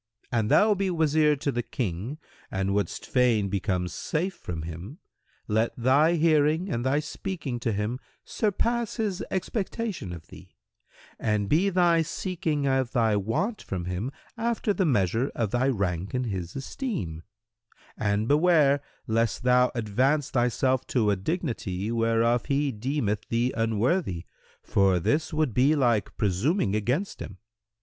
"—"An 0.31 0.47
thou 0.47 0.73
be 0.73 0.89
Wazir 0.89 1.35
to 1.35 1.51
the 1.51 1.61
King 1.61 2.17
and 2.49 2.73
wouldst 2.73 3.05
fain 3.05 3.49
become 3.49 3.87
safe 3.87 4.33
from 4.33 4.63
him, 4.63 4.97
let 5.47 5.75
thy 5.77 6.13
hearing 6.15 6.71
and 6.71 6.83
thy 6.83 6.99
speaking 6.99 7.59
to 7.59 7.71
him 7.71 7.99
surpass 8.25 8.95
his 8.95 9.21
expectation 9.29 10.11
of 10.11 10.25
thee, 10.29 10.55
and 11.19 11.47
be 11.47 11.69
thy 11.69 12.01
seeking 12.01 12.65
of 12.65 12.93
thy 12.93 13.15
want 13.15 13.61
from 13.61 13.85
him 13.85 14.11
after 14.37 14.73
the 14.73 14.87
measure 14.87 15.31
of 15.35 15.51
thy 15.51 15.67
rank 15.67 16.15
in 16.15 16.23
his 16.23 16.55
esteem, 16.55 17.21
and 17.95 18.27
beware 18.27 18.81
lest 19.05 19.43
thou 19.43 19.69
advance 19.75 20.31
thyself 20.31 20.83
to 20.87 21.11
a 21.11 21.15
dignity 21.15 21.91
whereof 21.91 22.45
he 22.47 22.71
deemeth 22.71 23.29
thee 23.29 23.53
unworthy, 23.55 24.25
for 24.63 24.99
this 24.99 25.31
would 25.31 25.53
be 25.53 25.75
like 25.75 26.17
presuming 26.17 26.73
against 26.73 27.19
him. 27.21 27.37